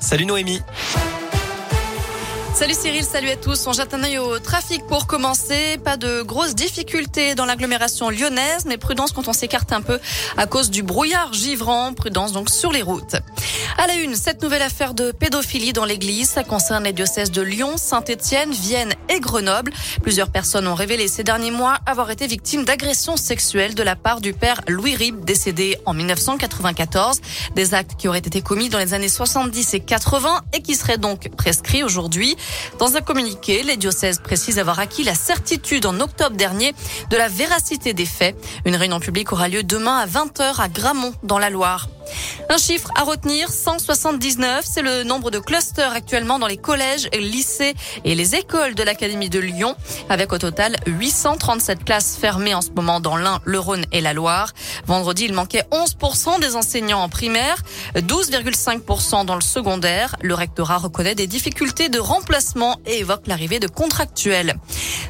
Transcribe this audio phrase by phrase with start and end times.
[0.00, 0.62] Salut Noémie.
[2.54, 3.66] Salut Cyril, salut à tous.
[3.66, 5.76] On jette un œil au trafic pour commencer.
[5.84, 10.00] Pas de grosses difficultés dans l'agglomération lyonnaise, mais prudence quand on s'écarte un peu
[10.38, 11.92] à cause du brouillard givrant.
[11.92, 13.16] Prudence donc sur les routes.
[13.78, 17.40] À la une, cette nouvelle affaire de pédophilie dans l'église, ça concerne les diocèses de
[17.40, 19.72] Lyon, Saint-Étienne, Vienne et Grenoble.
[20.02, 24.20] Plusieurs personnes ont révélé ces derniers mois avoir été victimes d'agressions sexuelles de la part
[24.20, 27.20] du père Louis Rib, décédé en 1994.
[27.54, 30.98] Des actes qui auraient été commis dans les années 70 et 80 et qui seraient
[30.98, 32.36] donc prescrits aujourd'hui.
[32.78, 36.74] Dans un communiqué, les diocèses précisent avoir acquis la certitude en octobre dernier
[37.10, 38.36] de la véracité des faits.
[38.66, 41.88] Une réunion publique aura lieu demain à 20h à Gramont, dans la Loire.
[42.48, 47.74] Un chiffre à retenir, 179, c'est le nombre de clusters actuellement dans les collèges, lycées
[48.04, 49.76] et les écoles de l'Académie de Lyon,
[50.08, 54.12] avec au total 837 classes fermées en ce moment dans l'Ain, le Rhône et la
[54.12, 54.52] Loire.
[54.86, 57.62] Vendredi, il manquait 11% des enseignants en primaire,
[57.96, 60.16] 12,5% dans le secondaire.
[60.20, 64.56] Le rectorat reconnaît des difficultés de remplacement et évoque l'arrivée de contractuels.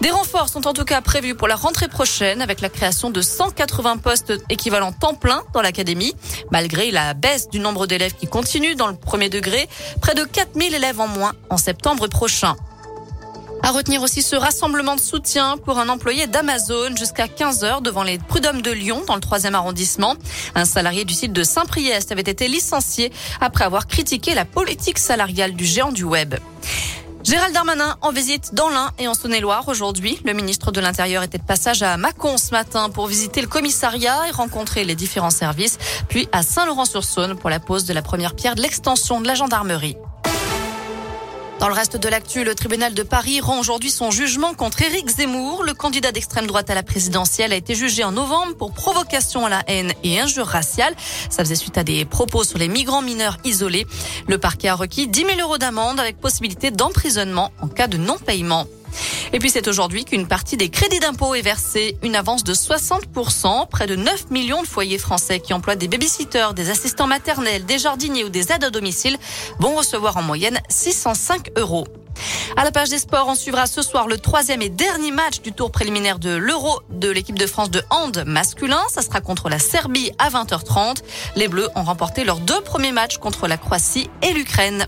[0.00, 3.20] Des renforts sont en tout cas prévus pour la rentrée prochaine avec la création de
[3.20, 6.14] 180 postes équivalents temps plein dans l'académie.
[6.50, 9.68] Malgré la baisse du nombre d'élèves qui continue dans le premier degré,
[10.00, 12.56] près de 4000 élèves en moins en septembre prochain.
[13.62, 18.02] À retenir aussi ce rassemblement de soutien pour un employé d'Amazon jusqu'à 15 heures devant
[18.02, 20.14] les prud'hommes de Lyon dans le troisième arrondissement.
[20.54, 25.54] Un salarié du site de Saint-Priest avait été licencié après avoir critiqué la politique salariale
[25.54, 26.36] du géant du web.
[27.24, 30.18] Gérald Darmanin en visite dans l'Ain et en Saône-et-Loire aujourd'hui.
[30.24, 34.28] Le ministre de l'Intérieur était de passage à Mâcon ce matin pour visiter le commissariat
[34.28, 38.54] et rencontrer les différents services, puis à Saint-Laurent-sur-Saône pour la pose de la première pierre
[38.54, 39.96] de l'extension de la gendarmerie.
[41.60, 45.08] Dans le reste de l'actu, le tribunal de Paris rend aujourd'hui son jugement contre Éric
[45.08, 45.64] Zemmour.
[45.64, 49.48] Le candidat d'extrême droite à la présidentielle a été jugé en novembre pour provocation à
[49.48, 50.94] la haine et injure raciale.
[51.30, 53.86] Ça faisait suite à des propos sur les migrants mineurs isolés.
[54.28, 58.66] Le parquet a requis 10 000 euros d'amende avec possibilité d'emprisonnement en cas de non-paiement.
[59.32, 63.68] Et puis c'est aujourd'hui qu'une partie des crédits d'impôt est versée, une avance de 60%.
[63.68, 67.78] Près de 9 millions de foyers français qui emploient des babysitters, des assistants maternels, des
[67.78, 69.18] jardiniers ou des aides à domicile
[69.58, 71.86] vont recevoir en moyenne 605 euros.
[72.56, 75.52] À la page des sports, on suivra ce soir le troisième et dernier match du
[75.52, 78.80] tour préliminaire de l'Euro de l'équipe de France de hand masculin.
[78.88, 81.02] Ça sera contre la Serbie à 20h30.
[81.36, 84.86] Les Bleus ont remporté leurs deux premiers matchs contre la Croatie et l'Ukraine.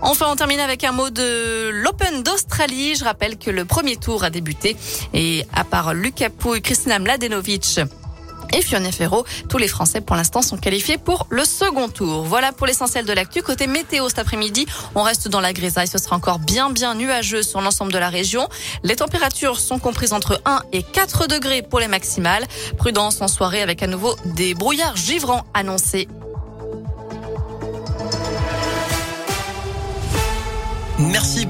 [0.00, 2.94] Enfin, on termine avec un mot de l'Open d'Australie.
[2.94, 4.76] Je rappelle que le premier tour a débuté
[5.12, 7.80] et à part Lucas Pouille, Kristina Mladenovic
[8.52, 9.24] et Fiona Ferro.
[9.48, 12.22] Tous les Français pour l'instant sont qualifiés pour le second tour.
[12.22, 13.42] Voilà pour l'essentiel de l'actu.
[13.42, 15.88] Côté météo cet après-midi, on reste dans la grisaille.
[15.88, 18.48] Ce sera encore bien bien nuageux sur l'ensemble de la région.
[18.84, 22.46] Les températures sont comprises entre 1 et 4 degrés pour les maximales.
[22.76, 26.08] Prudence en soirée avec à nouveau des brouillards givrants annoncés.
[30.98, 31.46] Merci.